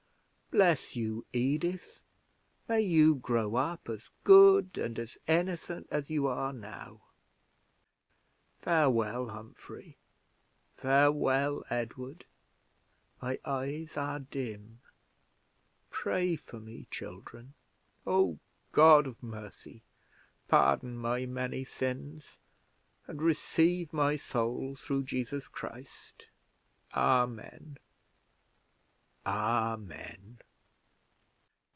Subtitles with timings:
[0.53, 2.01] Bless you, Edith;
[2.67, 6.99] may you grow up as good and as innocent as you are now.
[8.59, 9.95] Farewell, Humphrey
[10.75, 12.25] farewell, Edward
[13.21, 14.81] my eyes are dim
[15.89, 17.53] pray for me, children.
[18.05, 18.37] O
[18.73, 19.83] God of mercy,
[20.49, 22.39] pardon my many sins,
[23.07, 26.27] and receive my soul, through Jesus Christ.
[26.93, 27.77] Amen,
[29.23, 30.39] Amen."